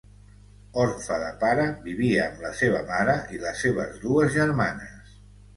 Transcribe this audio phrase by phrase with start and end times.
[0.83, 5.17] Orfe de pare, vivia amb la seva mare i les seves dues germanes.